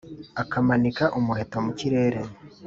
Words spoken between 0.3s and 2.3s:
akamanika umuheto mu kirere